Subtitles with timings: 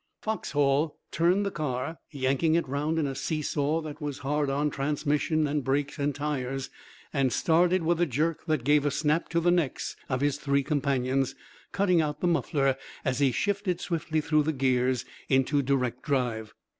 [0.23, 4.71] Foxhall turned the car, yanking it round in a see saw that was hard on
[4.71, 6.71] transmission and brakes and tires,
[7.13, 10.63] and started with a jerk that gave a snap to the necks of his three
[10.63, 11.35] companions,
[11.71, 16.55] cutting out the muffler as he shifted swiftly through the gears into direct drive.